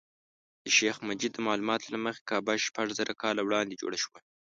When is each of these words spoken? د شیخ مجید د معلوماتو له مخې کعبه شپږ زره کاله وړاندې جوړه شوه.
د 0.63 0.65
شیخ 0.77 0.95
مجید 1.09 1.31
د 1.33 1.39
معلوماتو 1.47 1.91
له 1.93 1.99
مخې 2.05 2.27
کعبه 2.29 2.53
شپږ 2.67 2.87
زره 2.99 3.13
کاله 3.21 3.41
وړاندې 3.43 3.79
جوړه 3.81 3.97
شوه. 4.03 4.19